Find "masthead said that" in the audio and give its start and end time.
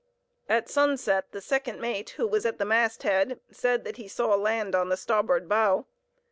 2.65-3.97